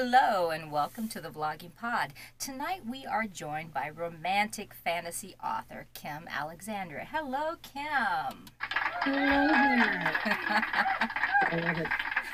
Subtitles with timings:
[0.00, 2.12] Hello and welcome to the Vlogging Pod.
[2.38, 7.04] Tonight we are joined by romantic fantasy author Kim Alexander.
[7.10, 8.46] Hello, Kim.
[8.60, 9.48] Hello
[11.50, 11.88] I love it.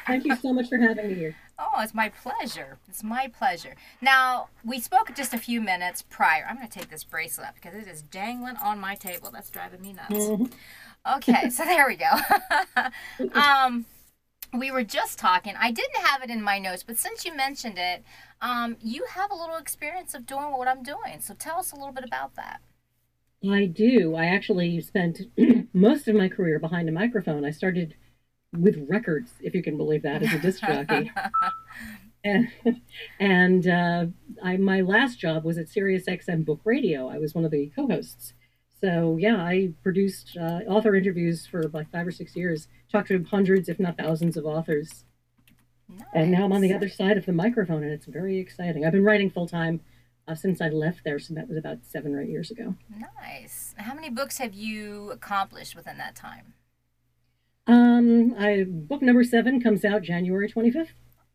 [0.06, 1.36] Thank you so much for having me here.
[1.58, 2.76] Oh, it's my pleasure.
[2.86, 3.76] It's my pleasure.
[4.02, 6.46] Now, we spoke just a few minutes prior.
[6.46, 9.30] I'm going to take this bracelet up because it is dangling on my table.
[9.32, 10.26] That's driving me nuts.
[10.26, 11.16] Mm-hmm.
[11.16, 12.10] Okay, so there we go.
[13.40, 13.86] um,
[14.58, 15.54] we were just talking.
[15.58, 18.04] I didn't have it in my notes, but since you mentioned it,
[18.40, 21.20] um, you have a little experience of doing what I'm doing.
[21.20, 22.60] So tell us a little bit about that.
[23.50, 24.14] I do.
[24.14, 25.20] I actually spent
[25.72, 27.44] most of my career behind a microphone.
[27.44, 27.94] I started
[28.52, 31.10] with records, if you can believe that, as a disc jockey.
[32.24, 32.48] and
[33.20, 34.06] and uh,
[34.42, 37.08] I, my last job was at Sirius XM Book Radio.
[37.08, 38.34] I was one of the co-hosts.
[38.84, 42.68] So yeah, I produced uh, author interviews for like five or six years.
[42.92, 45.04] Talked to hundreds, if not thousands, of authors.
[45.88, 46.06] Nice.
[46.12, 48.84] And now I'm on the other side of the microphone, and it's very exciting.
[48.84, 49.80] I've been writing full time
[50.28, 52.74] uh, since I left there, so that was about seven or eight years ago.
[53.22, 53.74] Nice.
[53.78, 56.52] How many books have you accomplished within that time?
[57.66, 60.88] Um, I book number seven comes out January 25th.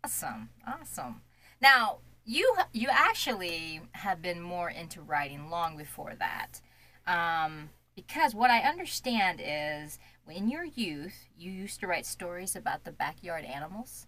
[0.03, 1.21] Awesome, awesome.
[1.59, 6.61] Now you you actually have been more into writing long before that,
[7.09, 12.83] um, because what I understand is in your youth you used to write stories about
[12.83, 14.07] the backyard animals.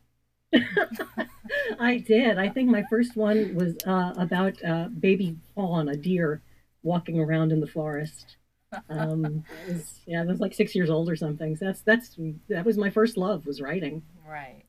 [1.79, 2.37] I did.
[2.37, 6.41] I think my first one was uh, about uh, baby fawn, a deer,
[6.83, 8.37] walking around in the forest
[8.89, 11.55] um, was, yeah, I was like six years old or something.
[11.55, 12.17] So that's that's
[12.49, 14.03] that was my first love was writing.
[14.27, 14.63] Right.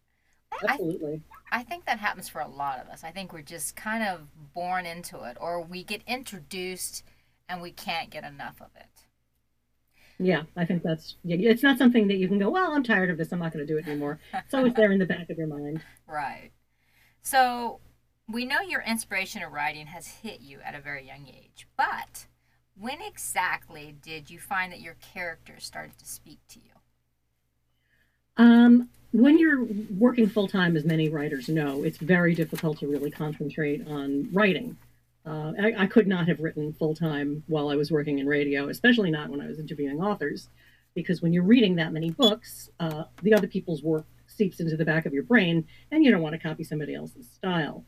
[0.68, 1.22] Absolutely.
[1.50, 3.02] I, I think that happens for a lot of us.
[3.04, 7.04] I think we're just kind of born into it, or we get introduced
[7.48, 8.86] and we can't get enough of it.
[10.18, 13.10] Yeah, I think that's yeah, it's not something that you can go, well, I'm tired
[13.10, 14.18] of this, I'm not going to do it anymore.
[14.32, 15.82] It's always there in the back of your mind.
[16.06, 16.52] Right.
[17.22, 17.80] So,
[18.28, 22.26] we know your inspiration of writing has hit you at a very young age, but
[22.78, 28.44] when exactly did you find that your characters started to speak to you?
[28.44, 29.66] Um, when you're
[29.98, 34.76] working full time, as many writers know, it's very difficult to really concentrate on writing.
[35.24, 38.68] Uh, I, I, could not have written full time while I was working in radio,
[38.68, 40.48] especially not when I was interviewing authors,
[40.94, 44.84] because when you're reading that many books, uh, the other people's work seeps into the
[44.84, 47.84] back of your brain, and you don't want to copy somebody else's style.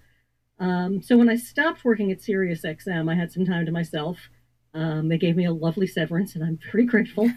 [0.61, 4.19] Um, so when I stopped working at Sirius XM, I had some time to myself.
[4.73, 7.31] Um, they gave me a lovely severance, and I'm very grateful.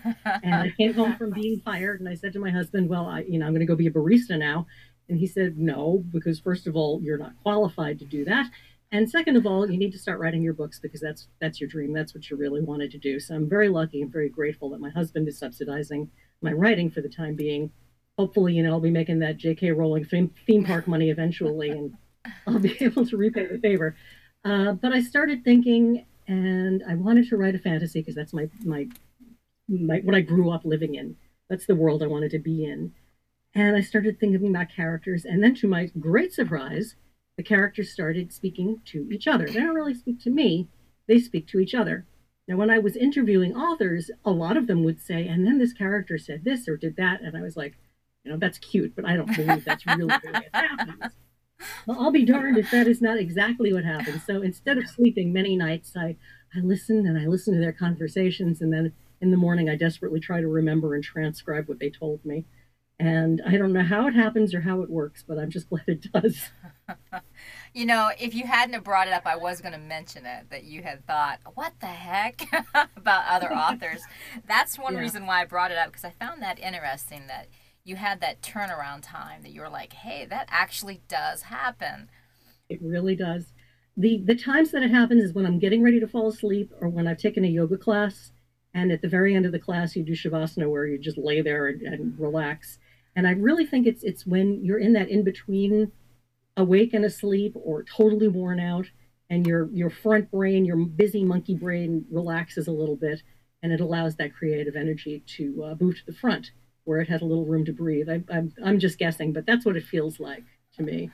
[0.44, 3.22] and I came home from being fired, and I said to my husband, "Well, I,
[3.22, 4.68] you know, I'm going to go be a barista now."
[5.10, 8.50] And he said, "No, because first of all, you're not qualified to do that,
[8.92, 11.70] and second of all, you need to start writing your books because that's that's your
[11.70, 11.94] dream.
[11.94, 14.82] That's what you really wanted to do." So I'm very lucky and very grateful that
[14.82, 16.10] my husband is subsidizing
[16.42, 17.72] my writing for the time being.
[18.18, 19.72] Hopefully, you know, I'll be making that J.K.
[19.72, 21.94] Rowling theme, theme park money eventually, and
[22.48, 23.96] I'll be able to repay the favor.
[24.44, 28.50] Uh, but I started thinking and I wanted to write a fantasy because that's my,
[28.64, 28.88] my
[29.70, 31.16] my what I grew up living in.
[31.50, 32.94] That's the world I wanted to be in.
[33.56, 36.96] And I started thinking about characters, and then to my great surprise,
[37.38, 39.46] the characters started speaking to each other.
[39.46, 40.68] They don't really speak to me;
[41.08, 42.06] they speak to each other.
[42.48, 45.74] Now, when I was interviewing authors, a lot of them would say, "And then this
[45.74, 47.78] character said this or did that," and I was like,
[48.24, 51.14] "You know, that's cute, but I don't believe that's really the way it happens."
[51.86, 54.22] Well, I'll be darned if that is not exactly what happened.
[54.26, 56.16] So instead of sleeping many nights, I,
[56.56, 58.62] I listen and I listen to their conversations.
[58.62, 62.24] And then in the morning, I desperately try to remember and transcribe what they told
[62.26, 62.46] me.
[63.00, 65.84] And I don't know how it happens or how it works, but I'm just glad
[65.88, 66.50] it does.
[67.74, 70.50] you know, if you hadn't have brought it up, I was going to mention it
[70.50, 72.42] that you had thought, what the heck
[72.98, 74.02] about other authors.
[74.48, 75.02] That's one yeah.
[75.02, 77.48] reason why I brought it up because I found that interesting that
[77.84, 82.10] you had that turnaround time that you were like, hey, that actually does happen.
[82.70, 83.54] It really does.
[83.96, 86.90] The the times that it happens is when I'm getting ready to fall asleep or
[86.90, 88.32] when I've taken a yoga class
[88.74, 91.42] and at the very end of the class you do shavasana where you just lay
[91.42, 92.78] there and, and relax.
[93.18, 95.92] And I really think it's it's when you're in that in between
[96.56, 98.86] awake and asleep or totally worn out
[99.30, 103.24] and your your front brain, your busy monkey brain relaxes a little bit
[103.64, 106.52] and it allows that creative energy to uh, move to the front
[106.84, 108.08] where it had a little room to breathe.
[108.08, 110.46] I, I'm, I'm just guessing, but that's what it feels like
[110.78, 111.10] to me.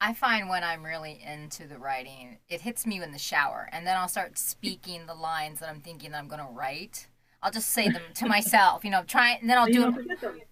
[0.00, 3.86] I find when I'm really into the writing, it hits me in the shower, and
[3.86, 7.06] then I'll start speaking the lines that I'm thinking that I'm going to write.
[7.42, 10.48] I'll just say them to myself, you know, try, and then I'll do it.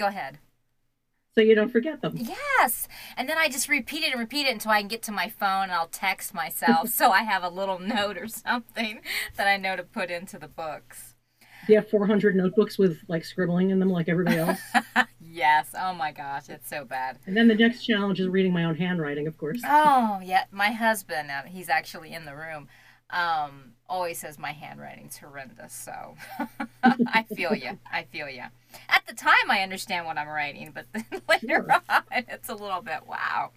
[0.00, 0.38] Go ahead.
[1.34, 2.14] So you don't forget them.
[2.16, 2.88] Yes,
[3.18, 5.28] and then I just repeat it and repeat it until I can get to my
[5.28, 9.02] phone, and I'll text myself so I have a little note or something
[9.36, 11.10] that I know to put into the books
[11.70, 14.58] you have 400 notebooks with like scribbling in them like everybody else?
[14.74, 15.06] yes.
[15.20, 15.74] yes.
[15.78, 17.18] Oh my gosh, it's so bad.
[17.26, 19.60] And then the next challenge is reading my own handwriting, of course.
[19.64, 21.30] Oh yeah, my husband.
[21.30, 22.68] Uh, he's actually in the room.
[23.12, 25.72] Um, always says my handwriting's horrendous.
[25.72, 26.14] So
[26.82, 27.78] I feel you.
[27.92, 28.44] I feel you.
[28.88, 31.82] At the time, I understand what I'm writing, but then later sure.
[31.88, 33.50] on, it's a little bit wow.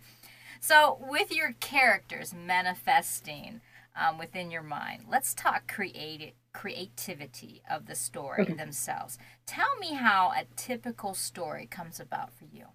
[0.59, 3.61] So with your characters manifesting
[3.95, 8.53] um, within your mind, let's talk creative creativity of the story okay.
[8.53, 9.17] themselves.
[9.45, 12.65] Tell me how a typical story comes about for you.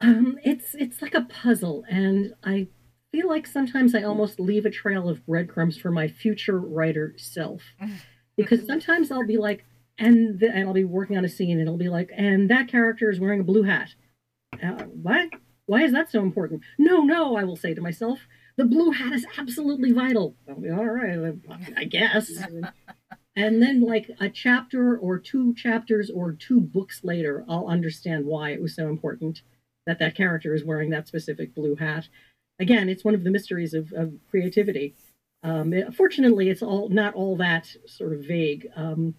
[0.00, 2.66] Um, it's it's like a puzzle, and I
[3.12, 7.62] feel like sometimes I almost leave a trail of breadcrumbs for my future writer self,
[8.36, 9.64] because sometimes I'll be like,
[9.98, 12.68] and the, and I'll be working on a scene, and it'll be like, and that
[12.68, 13.90] character is wearing a blue hat.
[14.62, 15.28] Uh, what?
[15.66, 16.62] Why is that so important?
[16.78, 18.18] No, no, I will say to myself
[18.56, 20.36] the blue hat is absolutely vital.
[20.48, 21.34] I'll be all right,
[21.76, 22.30] I guess.
[23.36, 28.50] and then, like a chapter or two chapters or two books later, I'll understand why
[28.50, 29.42] it was so important
[29.86, 32.08] that that character is wearing that specific blue hat.
[32.58, 34.94] Again, it's one of the mysteries of, of creativity.
[35.42, 38.68] Um, fortunately, it's all not all that sort of vague.
[38.76, 39.14] Um,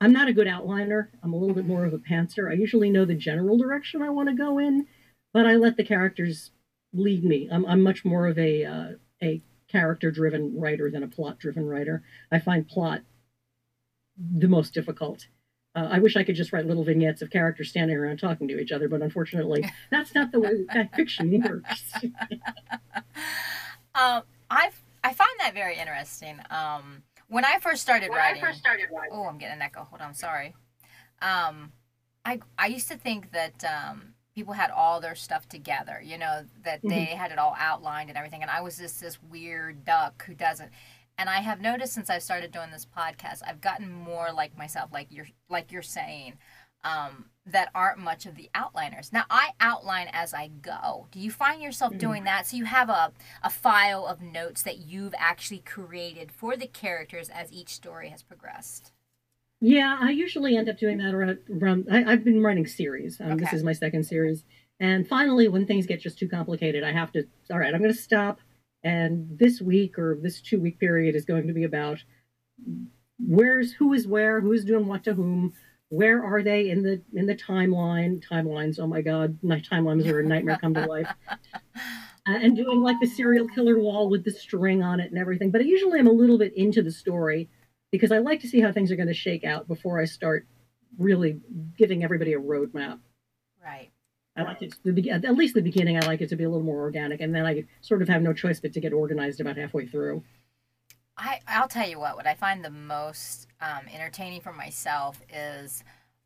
[0.00, 1.08] I'm not a good outliner.
[1.22, 2.50] I'm a little bit more of a pantser.
[2.50, 4.86] I usually know the general direction I want to go in,
[5.32, 6.50] but I let the characters
[6.92, 7.48] lead me.
[7.50, 8.88] I'm, I'm much more of a uh,
[9.22, 12.02] a character driven writer than a plot driven writer.
[12.30, 13.02] I find plot
[14.18, 15.26] the most difficult.
[15.76, 18.58] Uh, I wish I could just write little vignettes of characters standing around talking to
[18.58, 21.92] each other, but unfortunately, that's not the way that fiction works.
[23.94, 24.70] um, I
[25.04, 26.40] I find that very interesting.
[26.50, 29.62] Um, when I first started when writing, I first started writing, oh, I'm getting an
[29.62, 29.84] echo.
[29.84, 30.54] Hold on, sorry.
[31.20, 31.72] Um,
[32.24, 36.44] I I used to think that um, people had all their stuff together, you know,
[36.64, 36.88] that mm-hmm.
[36.88, 38.40] they had it all outlined and everything.
[38.40, 40.70] And I was just this weird duck who doesn't.
[41.18, 44.90] And I have noticed since I've started doing this podcast, I've gotten more like myself,
[44.92, 46.34] like you're like you're saying,
[46.84, 49.12] um, that aren't much of the outliners.
[49.12, 51.06] Now I outline as I go.
[51.10, 52.00] Do you find yourself mm-hmm.
[52.00, 52.46] doing that?
[52.46, 57.28] So you have a, a file of notes that you've actually created for the characters
[57.28, 58.92] as each story has progressed.
[59.60, 61.38] Yeah, I usually end up doing that around.
[61.50, 63.20] around I, have been writing series.
[63.20, 63.44] Um, okay.
[63.44, 64.44] This is my second series,
[64.78, 67.26] and finally, when things get just too complicated, I have to.
[67.50, 68.38] All right, I'm going to stop.
[68.86, 71.98] And this week or this two week period is going to be about
[73.18, 75.54] where's who is where, who is doing what to whom,
[75.88, 78.24] where are they in the in the timeline?
[78.24, 78.78] Timelines.
[78.78, 81.08] Oh my God, my timelines are a nightmare come to life.
[81.34, 81.34] Uh,
[82.26, 85.50] and doing like the serial killer wall with the string on it and everything.
[85.50, 87.48] But usually, I'm a little bit into the story
[87.90, 90.46] because I like to see how things are going to shake out before I start
[90.96, 91.40] really
[91.76, 93.00] giving everybody a roadmap.
[93.60, 93.90] Right.
[94.36, 95.96] I like it to, at least the beginning.
[95.96, 98.22] I like it to be a little more organic, and then I sort of have
[98.22, 100.22] no choice but to get organized about halfway through.
[101.16, 102.16] I I'll tell you what.
[102.16, 105.82] What I find the most um, entertaining for myself is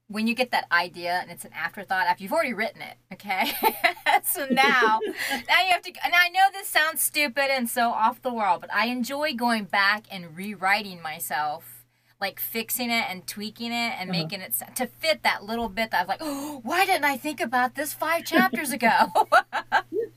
[0.09, 2.97] when you get that idea and it's an afterthought after you've already written it.
[3.12, 3.53] Okay,
[4.25, 4.99] so now
[5.31, 5.93] now you have to.
[6.05, 9.65] And I know this sounds stupid and so off the wall, but I enjoy going
[9.65, 11.80] back and rewriting myself
[12.21, 14.21] like fixing it and tweaking it and uh-huh.
[14.21, 17.17] making it to fit that little bit that I was like, oh, why didn't I
[17.17, 18.91] think about this five chapters ago?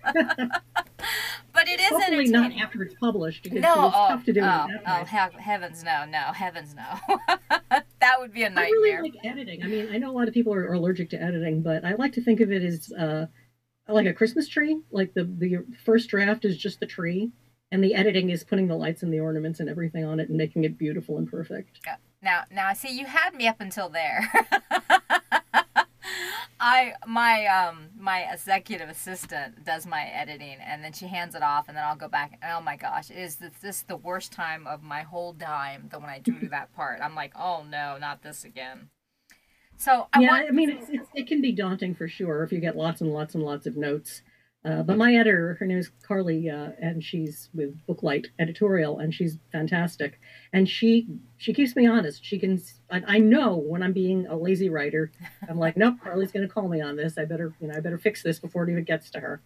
[0.04, 3.50] but it is Hopefully not after it's published.
[3.52, 7.18] No, it's oh, tough to do oh, oh he- heavens no, no, heavens no.
[8.00, 8.68] that would be a nightmare.
[8.68, 9.64] I really like editing.
[9.64, 11.94] I mean, I know a lot of people are, are allergic to editing, but I
[11.94, 13.28] like to think of it as uh,
[13.88, 14.82] like a Christmas tree.
[14.92, 17.32] Like the the first draft is just the tree
[17.74, 20.38] and the editing is putting the lights and the ornaments and everything on it and
[20.38, 21.80] making it beautiful and perfect.
[21.84, 21.96] Yeah.
[22.22, 24.32] Now, now, I see, you had me up until there.
[26.60, 31.68] I my um my executive assistant does my editing and then she hands it off
[31.68, 34.32] and then I'll go back and oh my gosh it is this, this the worst
[34.32, 37.98] time of my whole time that when I do that part I'm like oh no
[38.00, 38.90] not this again
[39.76, 40.48] so I yeah want...
[40.48, 43.12] I mean it's, it's, it can be daunting for sure if you get lots and
[43.12, 44.22] lots and lots of notes
[44.66, 49.14] uh, but my editor, her name is Carly, uh, and she's with Booklight Editorial, and
[49.14, 50.20] she's fantastic.
[50.54, 52.24] And she she keeps me honest.
[52.24, 52.62] She can.
[52.90, 55.12] I, I know when I'm being a lazy writer.
[55.50, 57.18] I'm like, nope, Carly's going to call me on this.
[57.18, 59.42] I better, you know, I better fix this before it even gets to her.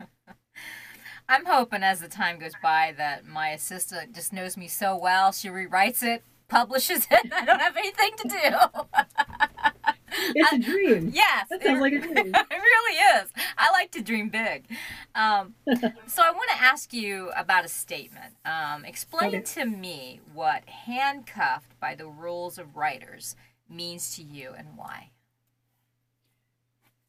[1.28, 5.32] I'm hoping as the time goes by that my assistant just knows me so well.
[5.32, 7.32] She rewrites it, publishes it.
[7.32, 9.70] I don't have anything to do.
[10.34, 11.10] it's a dream.
[11.14, 11.48] Yes.
[11.50, 12.34] That sounds it, like a dream.
[12.34, 13.30] it really is.
[13.56, 14.66] I like to dream big.
[15.14, 15.54] Um,
[16.06, 18.34] so I want to ask you about a statement.
[18.44, 19.40] Um, explain okay.
[19.40, 23.36] to me what handcuffed by the rules of writers
[23.68, 25.10] means to you and why.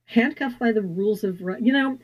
[0.05, 1.97] Handcuffed by the rules of, you know,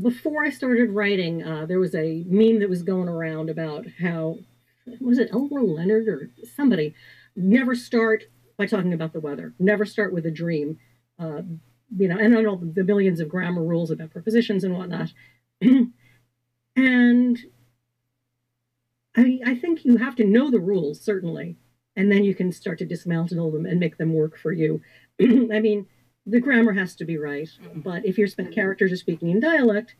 [0.00, 4.38] before I started writing, uh, there was a meme that was going around about how,
[5.00, 6.94] was it Elmore Leonard or somebody,
[7.34, 8.24] never start
[8.56, 9.54] by talking about the weather.
[9.58, 10.78] Never start with a dream.
[11.18, 11.42] uh,
[11.96, 15.12] you know, and I know the millions of grammar rules about prepositions and whatnot.
[16.76, 17.38] and
[19.16, 21.56] I, I think you have to know the rules, certainly,
[21.94, 24.82] and then you can start to dismantle them and make them work for you.
[25.20, 25.86] I mean,
[26.26, 27.80] the grammar has to be right, mm-hmm.
[27.80, 29.94] but if your characters are speaking in dialect,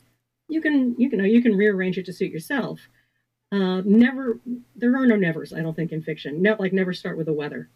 [0.49, 2.79] you can you can know you can rearrange it to suit yourself.
[3.51, 4.39] Uh, never,
[4.75, 5.53] there are no nevers.
[5.53, 6.41] I don't think in fiction.
[6.41, 7.69] No, like never start with the weather.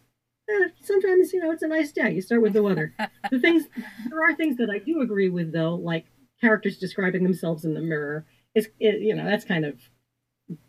[0.48, 2.12] Eh, sometimes you know it's a nice day.
[2.12, 2.94] You start with the weather.
[3.30, 3.64] the things
[4.08, 6.06] there are things that I do agree with though, like
[6.40, 8.26] characters describing themselves in the mirror.
[8.54, 9.78] Is it, you know that's kind of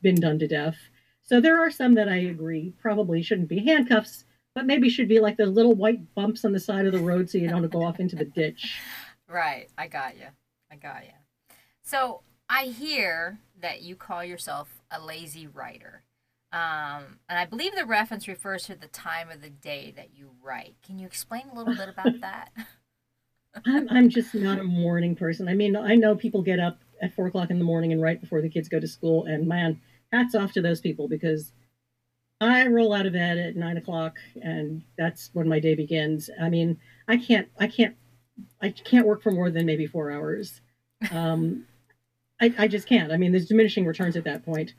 [0.01, 0.77] been done to death.
[1.21, 5.19] So there are some that I agree probably shouldn't be handcuffs, but maybe should be
[5.19, 7.83] like those little white bumps on the side of the road so you don't go
[7.83, 8.79] off into the ditch.
[9.27, 9.69] Right.
[9.77, 10.27] I got you.
[10.71, 11.55] I got you.
[11.81, 16.03] So I hear that you call yourself a lazy writer.
[16.53, 20.29] Um, and I believe the reference refers to the time of the day that you
[20.41, 20.75] write.
[20.85, 22.51] Can you explain a little bit about that?
[23.65, 25.47] I'm, I'm just not a morning person.
[25.47, 28.21] I mean, I know people get up at four o'clock in the morning and right
[28.21, 29.81] before the kids go to school, and man,
[30.11, 31.51] hats off to those people because
[32.39, 36.29] I roll out of bed at nine o'clock, and that's when my day begins.
[36.39, 37.95] I mean, I can't, I can't,
[38.61, 40.61] I can't work for more than maybe four hours.
[41.11, 41.65] Um,
[42.39, 43.11] I, I just can't.
[43.11, 44.73] I mean, there's diminishing returns at that point.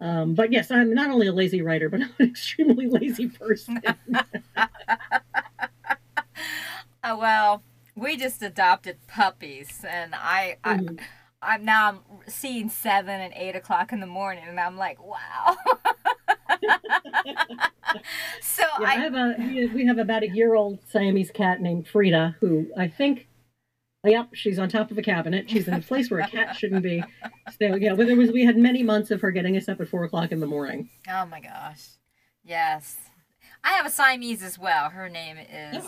[0.00, 3.82] Um, but yes, I'm not only a lazy writer, but I'm an extremely lazy person.
[4.56, 4.66] uh,
[7.04, 7.62] well,
[7.94, 10.96] we just adopted puppies, and I, mm-hmm.
[11.42, 15.02] I, I'm now I'm seeing seven and eight o'clock in the morning, and I'm like,
[15.04, 15.56] wow.
[18.40, 19.34] so yeah, I, I, have a
[19.74, 23.26] we have about a year old Siamese cat named Frida, who I think
[24.04, 25.50] Yep, she's on top of a cabinet.
[25.50, 27.04] She's in a place where a cat shouldn't be.
[27.60, 30.04] So yeah, there was we had many months of her getting us up at four
[30.04, 30.88] o'clock in the morning.
[31.08, 31.88] Oh my gosh,
[32.42, 32.96] yes.
[33.62, 34.88] I have a Siamese as well.
[34.88, 35.84] Her name is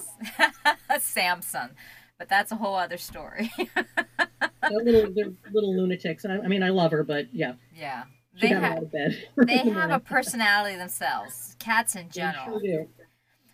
[1.01, 1.71] Samson,
[2.19, 3.51] but that's a whole other story.
[3.57, 6.27] they're little, they're little lunatics.
[6.27, 7.55] I, I, mean, I love her, but yeah.
[7.75, 8.05] Yeah.
[8.37, 8.91] She they have,
[9.47, 11.57] they have a personality themselves.
[11.59, 12.61] Cats in general.
[12.61, 12.89] They sure do.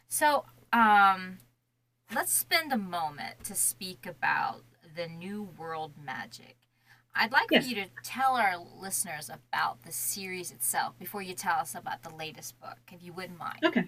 [0.09, 1.39] So, um,
[2.15, 4.63] let's spend a moment to speak about
[4.97, 6.57] the New World Magic.
[7.15, 7.65] I'd like yes.
[7.65, 12.03] for you to tell our listeners about the series itself before you tell us about
[12.03, 13.59] the latest book, if you wouldn't mind.
[13.65, 13.85] Okay,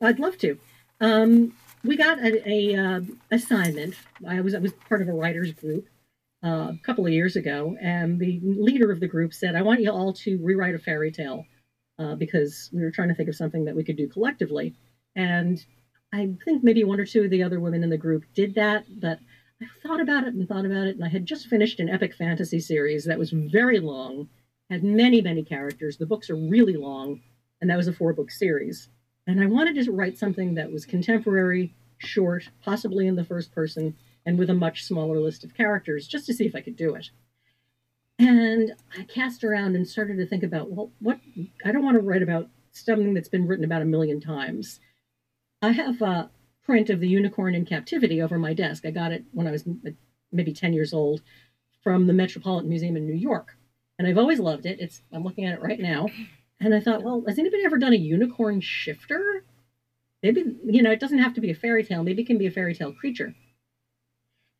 [0.00, 0.58] I'd love to.
[1.00, 3.94] Um, we got a, a uh, assignment.
[4.26, 5.88] I was I was part of a writers group
[6.44, 9.80] uh, a couple of years ago, and the leader of the group said, "I want
[9.80, 11.44] you all to rewrite a fairy tale
[11.98, 14.74] uh, because we were trying to think of something that we could do collectively."
[15.16, 15.64] And
[16.14, 18.84] I think maybe one or two of the other women in the group did that,
[19.00, 19.18] but
[19.60, 22.14] I thought about it and thought about it, and I had just finished an epic
[22.14, 24.28] fantasy series that was very long,
[24.70, 25.96] had many, many characters.
[25.96, 27.20] The books are really long,
[27.60, 28.88] and that was a four book series.
[29.26, 33.96] And I wanted to write something that was contemporary, short, possibly in the first person,
[34.24, 36.94] and with a much smaller list of characters, just to see if I could do
[36.94, 37.10] it.
[38.20, 41.18] And I cast around and started to think about, well, what
[41.64, 44.78] I don't want to write about something that's been written about a million times.
[45.64, 46.30] I have a
[46.64, 48.84] print of the unicorn in captivity over my desk.
[48.84, 49.64] I got it when I was
[50.30, 51.22] maybe 10 years old
[51.82, 53.56] from the Metropolitan Museum in New York.
[53.98, 54.80] And I've always loved it.
[54.80, 56.08] It's I'm looking at it right now.
[56.60, 59.44] And I thought, well, has anybody ever done a unicorn shifter?
[60.22, 62.02] Maybe, you know, it doesn't have to be a fairy tale.
[62.02, 63.34] Maybe it can be a fairy tale creature.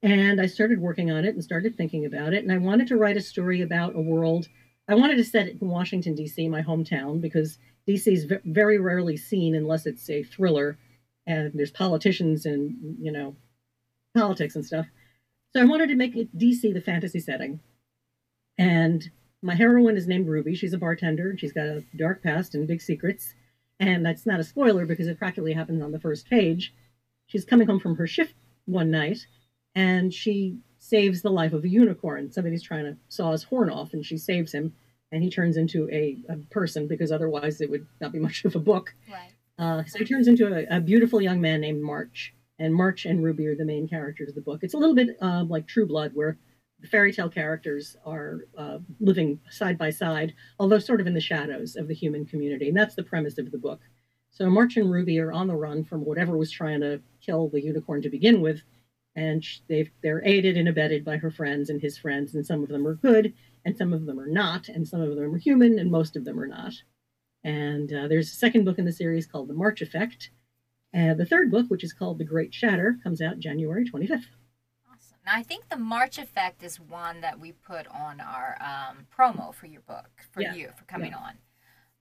[0.03, 2.43] And I started working on it and started thinking about it.
[2.43, 4.49] And I wanted to write a story about a world.
[4.89, 8.13] I wanted to set it in Washington, D.C., my hometown, because D.C.
[8.13, 10.79] is very rarely seen unless it's a thriller
[11.27, 13.37] and there's politicians and you know
[14.15, 14.87] politics and stuff.
[15.53, 17.61] So I wanted to make it DC the fantasy setting.
[18.59, 19.11] And
[19.43, 20.55] my heroine is named Ruby.
[20.55, 23.35] She's a bartender and she's got a dark past and big secrets.
[23.79, 26.73] And that's not a spoiler because it practically happens on the first page.
[27.27, 29.27] She's coming home from her shift one night
[29.75, 32.33] and she saves the life of a unicorn.
[32.33, 34.75] Somebody's trying to saw his horn off and she saves him
[35.13, 38.57] and he turns into a, a person because otherwise it would not be much of
[38.57, 38.95] a book.
[39.11, 39.34] Right.
[39.59, 43.23] Uh, so he turns into a, a, beautiful young man named March, and March and
[43.23, 44.61] Ruby are the main characters of the book.
[44.63, 46.39] It's a little bit uh, like True Blood, where
[46.81, 51.21] the fairy tale characters are uh, living side by side, although sort of in the
[51.21, 53.81] shadows of the human community, and that's the premise of the book.
[54.31, 57.63] So March and Ruby are on the run from whatever was trying to kill the
[57.63, 58.61] unicorn to begin with,
[59.15, 62.69] and they they're aided and abetted by her friends and his friends, and some of
[62.69, 63.33] them are good,
[63.65, 66.25] and some of them are not, and some of them are human, and most of
[66.25, 66.75] them are not.
[67.45, 70.31] And uh, there's a second book in the series called The March Effect.
[70.93, 74.25] And the third book, which is called The Great Shatter, comes out January 25th.
[74.91, 75.19] Awesome.
[75.27, 79.53] Now, I think The March Effect is one that we put on our um, promo
[79.53, 80.55] for your book, for yeah.
[80.55, 81.33] you, for coming yeah.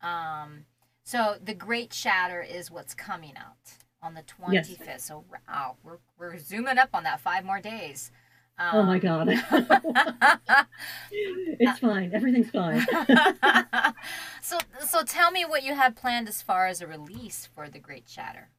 [0.02, 0.44] on.
[0.44, 0.66] Um,
[1.04, 4.86] so The Great Shatter is what's coming out on the 25th.
[4.86, 5.04] Yes.
[5.06, 8.12] So, wow, we're, we're zooming up on that five more days.
[8.58, 9.30] Um, oh my God.
[11.12, 12.12] it's fine.
[12.14, 12.86] Everything's fine.
[14.42, 17.80] so, so tell me what you have planned as far as a release for The
[17.80, 18.50] Great Shatter.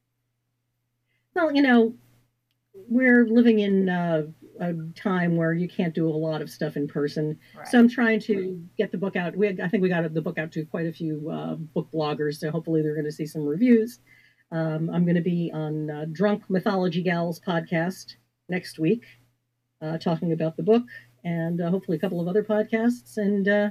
[1.33, 1.93] Well, you know,
[2.89, 4.23] we're living in uh,
[4.59, 7.39] a time where you can't do a lot of stuff in person.
[7.55, 7.67] Right.
[7.67, 9.35] So I'm trying to get the book out.
[9.35, 12.35] We, I think we got the book out to quite a few uh, book bloggers.
[12.35, 13.99] So hopefully they're going to see some reviews.
[14.51, 18.15] Um, I'm going to be on uh, Drunk Mythology Gals podcast
[18.47, 19.03] next week,
[19.81, 20.83] uh, talking about the book,
[21.23, 23.17] and uh, hopefully a couple of other podcasts.
[23.17, 23.69] And uh,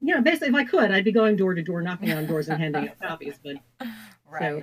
[0.00, 2.60] yeah, basically, if I could, I'd be going door to door, knocking on doors, and
[2.60, 3.38] handing out copies.
[3.42, 3.56] But
[4.30, 4.62] right.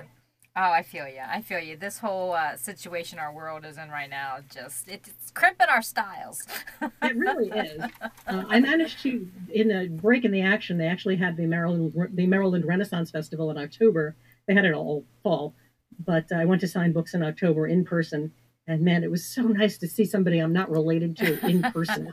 [0.54, 1.20] Oh, I feel you.
[1.26, 1.78] I feel you.
[1.78, 6.42] This whole uh, situation our world is in right now, just it's crimping our styles.
[6.82, 7.82] it really is.
[8.26, 11.94] Uh, I managed to, in a break in the action, they actually had the Maryland
[12.12, 14.14] the Maryland Renaissance Festival in October.
[14.46, 15.54] They had it all fall,
[16.04, 18.30] but I went to sign books in October in person,
[18.66, 22.10] and man, it was so nice to see somebody I'm not related to in person.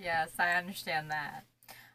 [0.00, 1.44] yes, I understand that.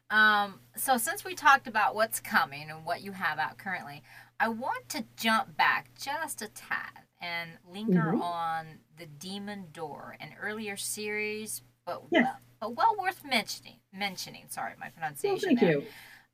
[0.10, 4.04] Um, so since we talked about what's coming and what you have out currently,
[4.40, 8.22] I want to jump back just a tad and linger mm-hmm.
[8.22, 8.66] on
[8.98, 12.24] the Demon Door, an earlier series, but yes.
[12.24, 13.78] well, but well worth mentioning.
[13.94, 15.50] Mentioning, sorry, my pronunciation.
[15.50, 15.80] Well, thank there.
[15.80, 15.86] you.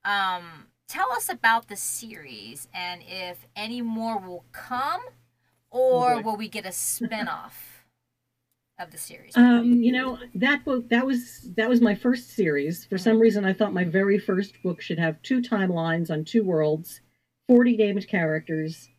[0.04, 5.02] Um, tell us about the series and if any more will come,
[5.72, 7.54] or will we get a spinoff?
[8.80, 9.38] of the series?
[9.38, 12.86] Um, you know that book that was that was my first series.
[12.86, 13.04] For mm-hmm.
[13.04, 17.02] some reason, I thought my very first book should have two timelines on two worlds,
[17.48, 18.90] 40 named characters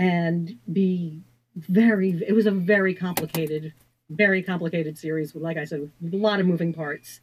[0.00, 1.22] and be
[1.56, 3.72] very it was a very complicated
[4.08, 7.20] very complicated series like i said with a lot of moving parts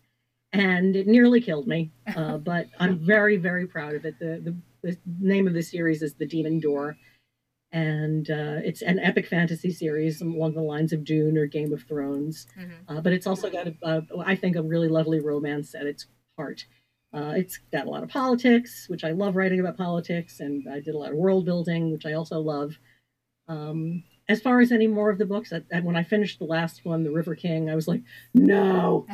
[0.53, 4.55] and it nearly killed me uh, but i'm very very proud of it the, the,
[4.89, 6.95] the name of the series is the demon door
[7.71, 11.83] and uh, it's an epic fantasy series along the lines of dune or game of
[11.83, 12.97] thrones mm-hmm.
[12.97, 16.65] uh, but it's also got a, I think a really lovely romance at its heart
[17.13, 20.81] uh, it's got a lot of politics, which I love writing about politics, and I
[20.81, 22.77] did a lot of world building, which I also love.
[23.47, 26.45] Um, as far as any more of the books, I, I, when I finished the
[26.45, 28.01] last one, The River King, I was like,
[28.33, 29.07] no,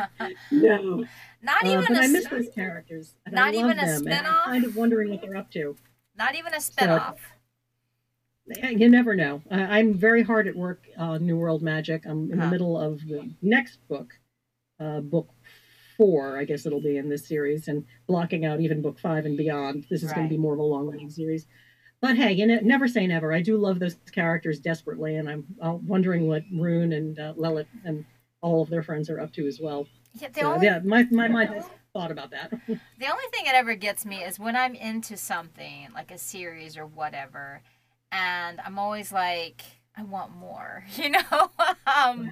[0.50, 1.04] no.
[1.40, 1.86] Not uh, even.
[1.88, 3.14] but a, I miss those characters.
[3.30, 4.26] not even a them, spinoff.
[4.44, 5.74] I'm kind of wondering what they're up to.
[6.18, 7.16] Not even a spinoff.
[7.16, 7.20] So,
[8.62, 9.42] you never know.
[9.50, 12.04] Uh, I'm very hard at work on New World Magic.
[12.06, 12.46] I'm in huh.
[12.46, 14.14] the middle of the next book,
[14.80, 15.28] uh, book
[15.96, 19.36] four, I guess it'll be in this series, and blocking out even book five and
[19.36, 19.86] beyond.
[19.90, 20.16] This is right.
[20.16, 21.46] going to be more of a long running series.
[22.00, 23.32] But hey, you know, never say never.
[23.32, 27.66] I do love those characters desperately, and I'm, I'm wondering what Rune and uh, Lelit
[27.84, 28.04] and
[28.40, 29.88] all of their friends are up to as well.
[30.14, 30.66] Yeah, so, only...
[30.66, 32.50] yeah my, my mind has thought about that.
[32.50, 36.76] the only thing that ever gets me is when I'm into something, like a series
[36.76, 37.62] or whatever,
[38.12, 39.62] and I'm always like,
[39.98, 41.50] I want more, you know?
[41.86, 42.30] um, yeah.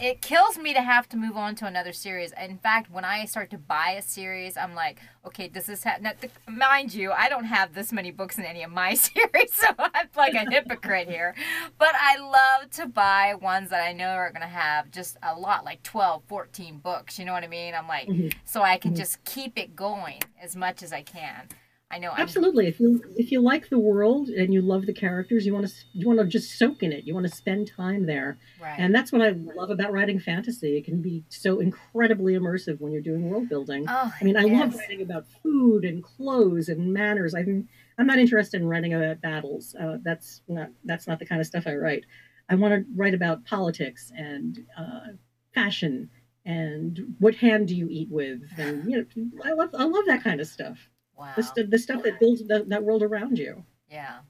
[0.00, 2.32] It kills me to have to move on to another series.
[2.40, 5.84] In fact, when I start to buy a series, I'm like, okay, does this is
[5.84, 6.12] ha- now,
[6.48, 10.08] mind you, I don't have this many books in any of my series, so I'm
[10.16, 11.34] like a hypocrite here.
[11.78, 15.34] But I love to buy ones that I know are going to have just a
[15.38, 17.18] lot, like 12, 14 books.
[17.18, 17.74] You know what I mean?
[17.74, 18.28] I'm like, mm-hmm.
[18.44, 18.98] so I can mm-hmm.
[18.98, 21.48] just keep it going as much as I can.
[21.92, 22.12] I know.
[22.16, 22.66] Absolutely.
[22.66, 22.72] I'm...
[22.72, 25.74] If you if you like the world and you love the characters, you want to
[25.92, 27.04] you want to just soak in it.
[27.04, 28.38] You want to spend time there.
[28.60, 28.76] Right.
[28.78, 30.76] And that's what I love about writing fantasy.
[30.76, 33.86] It can be so incredibly immersive when you're doing world building.
[33.88, 34.60] Oh, I mean, I yes.
[34.60, 37.34] love writing about food and clothes and manners.
[37.34, 39.74] I'm I'm not interested in writing about battles.
[39.74, 42.04] Uh, that's not that's not the kind of stuff I write.
[42.48, 45.12] I want to write about politics and uh,
[45.54, 46.10] fashion
[46.44, 50.22] and what hand do you eat with and you know I love I love that
[50.22, 50.78] kind of stuff.
[51.20, 51.34] Wow.
[51.36, 53.62] The, the stuff that builds the, that world around you.
[53.90, 54.20] Yeah.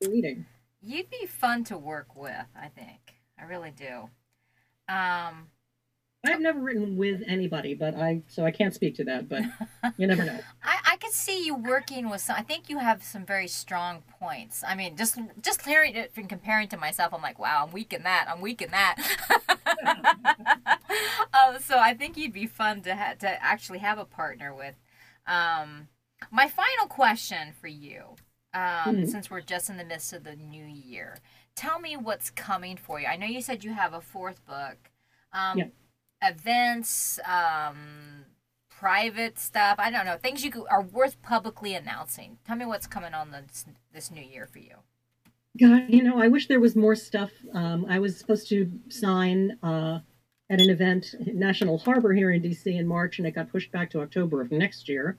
[0.00, 0.46] Reading.
[0.80, 3.20] You'd be fun to work with, I think.
[3.38, 4.08] I really do.
[4.88, 5.48] Um,
[6.26, 9.28] I've never written with anybody, but I so I can't speak to that.
[9.28, 9.42] But
[9.98, 10.40] you never know.
[10.62, 12.36] I, I could see you working with some.
[12.38, 14.64] I think you have some very strong points.
[14.66, 17.92] I mean, just just hearing it and comparing to myself, I'm like, wow, I'm weak
[17.92, 18.26] in that.
[18.30, 18.96] I'm weak in that.
[21.34, 24.74] um, so I think you'd be fun to ha- to actually have a partner with.
[25.26, 25.88] Um,
[26.30, 28.16] my final question for you,
[28.52, 29.04] um, mm-hmm.
[29.06, 31.18] since we're just in the midst of the new year,
[31.54, 33.06] tell me what's coming for you.
[33.06, 34.90] I know you said you have a fourth book.
[35.32, 35.72] Um, yep.
[36.22, 38.24] Events, um,
[38.70, 39.76] private stuff.
[39.78, 42.38] I don't know things you are worth publicly announcing.
[42.46, 44.76] Tell me what's coming on this this new year for you.
[45.60, 47.30] God, you know, I wish there was more stuff.
[47.52, 50.00] Um, I was supposed to sign uh,
[50.50, 53.90] at an event, National Harbor here in DC in March, and it got pushed back
[53.90, 55.16] to October of next year.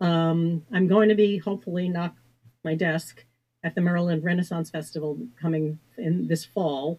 [0.00, 2.16] Um, I'm going to be hopefully knock
[2.64, 3.24] my desk
[3.62, 6.98] at the Maryland Renaissance Festival coming in this fall.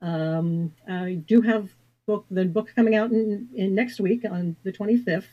[0.00, 1.68] Um, I do have
[2.06, 5.24] book the book coming out in, in next week on the 25th.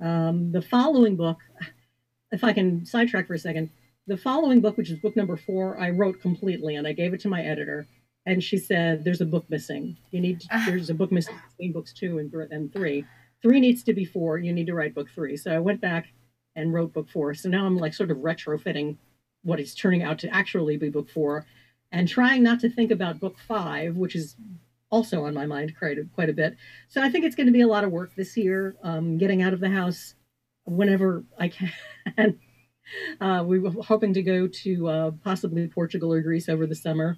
[0.00, 1.38] Um, the following book,
[2.32, 3.70] if I can sidetrack for a second,
[4.08, 7.20] the following book, which is book number four, I wrote completely and I gave it
[7.20, 7.86] to my editor.
[8.26, 9.96] And she said, "There's a book missing.
[10.12, 10.40] You need.
[10.40, 13.04] To, there's a book missing between books two and, and three.
[13.42, 14.38] Three needs to be four.
[14.38, 15.36] You need to write book three.
[15.36, 16.06] So I went back
[16.54, 17.34] and wrote book four.
[17.34, 18.96] So now I'm like sort of retrofitting
[19.42, 21.46] what is turning out to actually be book four,
[21.90, 24.36] and trying not to think about book five, which is
[24.90, 26.56] also on my mind quite a, quite a bit.
[26.88, 29.42] So I think it's going to be a lot of work this year, um, getting
[29.42, 30.14] out of the house
[30.64, 31.72] whenever I can.
[33.20, 37.16] uh, we were hoping to go to uh, possibly Portugal or Greece over the summer.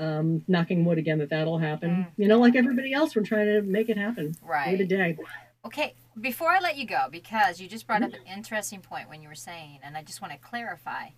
[0.00, 1.90] Um, knocking wood again that that'll happen.
[1.90, 2.06] Mm.
[2.18, 4.70] You know, like everybody else, we're trying to make it happen right.
[4.70, 5.18] day to day.
[5.64, 9.22] Okay, before I let you go, because you just brought up an interesting point when
[9.22, 11.08] you were saying, and I just want to clarify.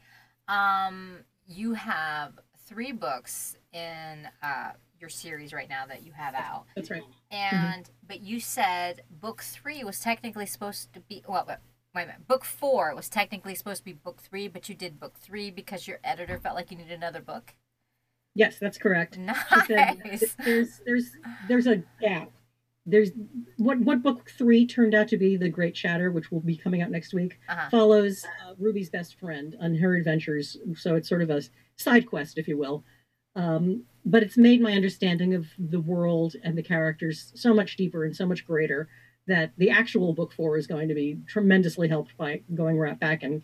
[0.48, 6.64] Um, you have three books in uh, your series right now that you have out.
[6.74, 7.02] That's right.
[7.30, 8.06] And mm-hmm.
[8.06, 11.44] but you said book three was technically supposed to be well.
[11.46, 11.56] Wait,
[11.94, 12.28] wait a minute.
[12.28, 15.88] Book four was technically supposed to be book three, but you did book three because
[15.88, 17.54] your editor felt like you needed another book.
[18.34, 19.18] Yes, that's correct.
[19.18, 19.66] Nice.
[19.66, 20.02] Said,
[20.44, 21.10] there's there's
[21.48, 22.30] there's a gap
[22.86, 23.10] there's
[23.58, 26.82] what what book three turned out to be the Great Shatter, which will be coming
[26.82, 27.68] out next week, uh-huh.
[27.70, 30.56] follows uh, Ruby's best friend on her adventures.
[30.76, 31.42] So it's sort of a
[31.76, 32.84] side quest, if you will.
[33.36, 38.04] Um, but it's made my understanding of the world and the characters so much deeper
[38.04, 38.88] and so much greater
[39.26, 43.22] that the actual book four is going to be tremendously helped by going right back
[43.22, 43.42] and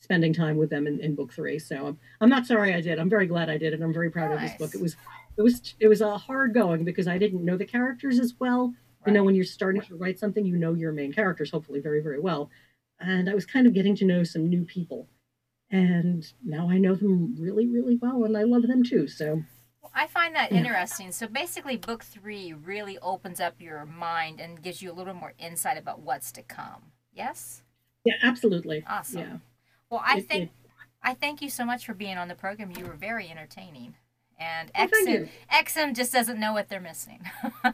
[0.00, 1.58] spending time with them in, in book three.
[1.58, 2.98] So I'm, I'm not sorry I did.
[2.98, 4.36] I'm very glad I did, and I'm very proud nice.
[4.36, 4.74] of this book.
[4.74, 4.96] It was
[5.38, 8.74] it was it was a hard going because I didn't know the characters as well.
[9.00, 9.06] Right.
[9.06, 12.02] You know, when you're starting to write something, you know your main characters hopefully very
[12.02, 12.50] very well,
[13.00, 15.08] and I was kind of getting to know some new people,
[15.70, 19.06] and now I know them really really well, and I love them too.
[19.06, 19.42] So.
[19.94, 20.58] I find that yeah.
[20.58, 21.10] interesting.
[21.12, 25.32] So basically, book three really opens up your mind and gives you a little more
[25.38, 26.92] insight about what's to come.
[27.12, 27.62] Yes.
[28.04, 28.84] Yeah, absolutely.
[28.86, 29.20] Awesome.
[29.20, 29.36] Yeah.
[29.90, 30.50] Well, I it, think it,
[31.02, 32.70] I thank you so much for being on the program.
[32.78, 33.94] You were very entertaining.
[34.38, 37.20] And well, XM, XM just doesn't know what they're missing.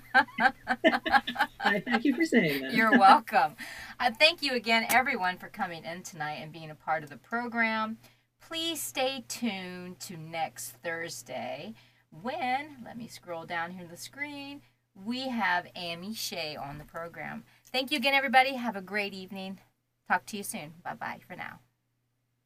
[1.60, 2.72] I thank you for saying that.
[2.72, 3.56] You're welcome.
[4.00, 7.18] Uh, thank you again, everyone, for coming in tonight and being a part of the
[7.18, 7.98] program.
[8.40, 11.74] Please stay tuned to next Thursday
[12.22, 14.62] when, let me scroll down here on the screen,
[14.94, 17.44] we have Amy Shea on the program.
[17.72, 18.54] Thank you again, everybody.
[18.54, 19.58] Have a great evening.
[20.08, 20.74] Talk to you soon.
[20.84, 21.60] Bye bye for now.